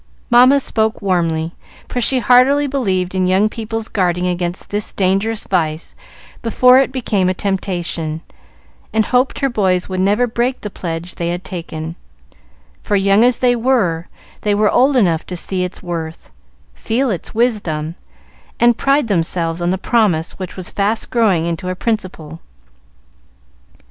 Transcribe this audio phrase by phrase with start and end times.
[0.31, 1.53] Mamma spoke warmly,
[1.87, 5.93] for she heartily believed in young people's guarding against this dangerous vice
[6.41, 8.21] before it became a temptation,
[8.91, 11.95] and hoped her boys would never break the pledge they had taken;
[12.81, 14.07] for, young as they were,
[14.41, 16.31] they were old enough to see its worth,
[16.73, 17.93] feel its wisdom,
[18.59, 22.39] and pride themselves on the promise which was fast growing into a principle.